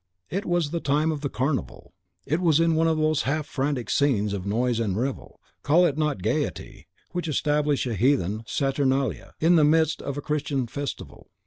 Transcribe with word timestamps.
It 0.31 0.45
was 0.47 0.71
the 0.71 0.79
time 0.79 1.11
of 1.11 1.21
the 1.21 1.29
Carnival. 1.29 1.93
It 2.25 2.41
was 2.41 2.59
in 2.59 2.73
one 2.73 2.87
of 2.87 2.97
those 2.97 3.21
half 3.21 3.45
frantic 3.45 3.87
scenes 3.91 4.33
of 4.33 4.47
noise 4.47 4.79
and 4.79 4.97
revel, 4.99 5.39
call 5.61 5.85
it 5.85 5.95
not 5.95 6.23
gayety, 6.23 6.87
which 7.11 7.27
establish 7.27 7.85
a 7.85 7.93
heathen 7.93 8.41
saturnalia 8.47 9.35
in 9.39 9.57
the 9.57 9.63
midst 9.63 10.01
of 10.01 10.17
a 10.17 10.21
Christian 10.21 10.65
festival. 10.65 11.29